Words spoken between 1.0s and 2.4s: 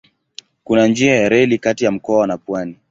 ya reli kati ya mkoa na